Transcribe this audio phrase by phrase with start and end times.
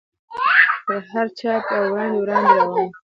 [0.85, 2.91] تر هر چا به وړاندې وړاندې روان و.